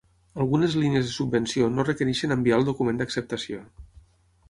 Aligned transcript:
Algunes 0.45 0.77
línies 0.83 1.05
de 1.09 1.13
subvenció 1.17 1.69
no 1.75 1.87
requereixen 1.91 2.37
enviar 2.39 2.61
el 2.61 2.69
document 2.73 3.03
d'acceptació. 3.03 3.65